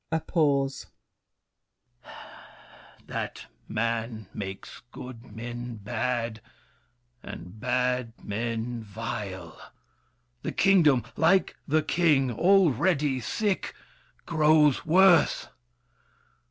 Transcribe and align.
[A 0.11 0.19
pause. 0.19 0.87
That 3.05 3.45
man 3.67 4.25
makes 4.33 4.81
good 4.91 5.35
men 5.35 5.75
bad, 5.75 6.41
and 7.21 7.59
bad 7.59 8.13
men 8.25 8.81
vile! 8.81 9.61
The 10.41 10.53
kingdom, 10.53 11.03
like 11.15 11.55
the 11.67 11.83
king, 11.83 12.31
already 12.31 13.19
sick, 13.19 13.75
Grows 14.25 14.87
worse. 14.87 15.49